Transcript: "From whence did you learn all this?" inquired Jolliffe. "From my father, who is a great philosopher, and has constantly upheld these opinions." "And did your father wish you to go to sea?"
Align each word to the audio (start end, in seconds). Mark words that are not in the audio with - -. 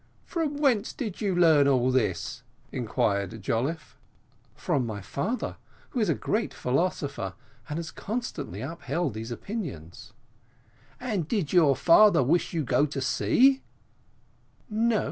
"From 0.25 0.57
whence 0.57 0.93
did 0.93 1.21
you 1.21 1.35
learn 1.35 1.67
all 1.67 1.91
this?" 1.91 2.41
inquired 2.71 3.39
Jolliffe. 3.43 3.99
"From 4.55 4.83
my 4.83 4.99
father, 4.99 5.57
who 5.91 5.99
is 5.99 6.09
a 6.09 6.15
great 6.15 6.55
philosopher, 6.55 7.35
and 7.69 7.77
has 7.77 7.91
constantly 7.91 8.61
upheld 8.61 9.13
these 9.13 9.29
opinions." 9.29 10.13
"And 10.99 11.27
did 11.27 11.53
your 11.53 11.75
father 11.75 12.23
wish 12.23 12.51
you 12.51 12.61
to 12.61 12.65
go 12.71 12.85
to 12.87 12.99
sea?" 12.99 13.61